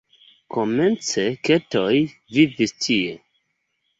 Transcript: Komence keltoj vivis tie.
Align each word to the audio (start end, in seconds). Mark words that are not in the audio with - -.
Komence 0.53 1.25
keltoj 1.49 1.93
vivis 2.37 2.75
tie. 2.87 3.15